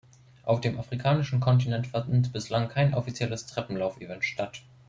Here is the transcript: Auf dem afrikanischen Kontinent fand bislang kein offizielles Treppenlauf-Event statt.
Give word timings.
Auf 0.45 0.61
dem 0.61 0.79
afrikanischen 0.79 1.41
Kontinent 1.41 1.85
fand 1.85 2.33
bislang 2.33 2.69
kein 2.69 2.95
offizielles 2.95 3.45
Treppenlauf-Event 3.45 4.25
statt. 4.25 4.63